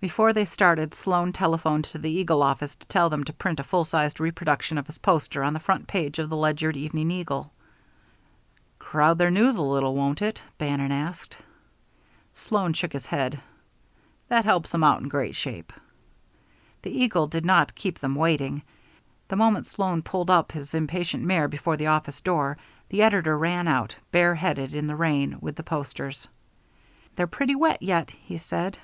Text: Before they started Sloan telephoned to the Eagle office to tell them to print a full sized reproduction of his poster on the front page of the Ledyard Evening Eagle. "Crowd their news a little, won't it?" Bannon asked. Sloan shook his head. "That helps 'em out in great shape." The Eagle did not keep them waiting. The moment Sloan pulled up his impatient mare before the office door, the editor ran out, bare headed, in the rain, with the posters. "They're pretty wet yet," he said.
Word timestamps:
Before 0.00 0.34
they 0.34 0.44
started 0.44 0.94
Sloan 0.94 1.32
telephoned 1.32 1.84
to 1.86 1.96
the 1.98 2.10
Eagle 2.10 2.42
office 2.42 2.76
to 2.76 2.86
tell 2.88 3.08
them 3.08 3.24
to 3.24 3.32
print 3.32 3.58
a 3.58 3.62
full 3.64 3.86
sized 3.86 4.20
reproduction 4.20 4.76
of 4.76 4.86
his 4.86 4.98
poster 4.98 5.42
on 5.42 5.54
the 5.54 5.58
front 5.60 5.86
page 5.86 6.18
of 6.18 6.28
the 6.28 6.36
Ledyard 6.36 6.76
Evening 6.76 7.10
Eagle. 7.10 7.54
"Crowd 8.78 9.16
their 9.16 9.30
news 9.30 9.56
a 9.56 9.62
little, 9.62 9.94
won't 9.94 10.20
it?" 10.20 10.42
Bannon 10.58 10.92
asked. 10.92 11.38
Sloan 12.34 12.74
shook 12.74 12.92
his 12.92 13.06
head. 13.06 13.40
"That 14.28 14.44
helps 14.44 14.74
'em 14.74 14.84
out 14.84 15.00
in 15.00 15.08
great 15.08 15.34
shape." 15.36 15.72
The 16.82 16.90
Eagle 16.90 17.26
did 17.26 17.46
not 17.46 17.74
keep 17.74 17.98
them 17.98 18.14
waiting. 18.14 18.60
The 19.28 19.36
moment 19.36 19.64
Sloan 19.64 20.02
pulled 20.02 20.28
up 20.28 20.52
his 20.52 20.74
impatient 20.74 21.24
mare 21.24 21.48
before 21.48 21.78
the 21.78 21.86
office 21.86 22.20
door, 22.20 22.58
the 22.90 23.00
editor 23.00 23.38
ran 23.38 23.66
out, 23.66 23.96
bare 24.12 24.34
headed, 24.34 24.74
in 24.74 24.86
the 24.86 24.96
rain, 24.96 25.38
with 25.40 25.56
the 25.56 25.62
posters. 25.62 26.28
"They're 27.16 27.26
pretty 27.26 27.54
wet 27.56 27.80
yet," 27.80 28.10
he 28.10 28.36
said. 28.36 28.76